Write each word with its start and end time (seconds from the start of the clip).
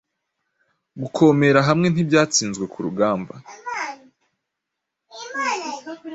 Gukomera 1.01 1.59
hamwe 1.67 1.87
ntibyatsinzwe 1.89 2.65
ku 2.73 2.77
rugamba 2.85 3.33